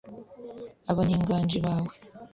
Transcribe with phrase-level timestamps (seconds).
[0.91, 1.93] abanyenganji bawe.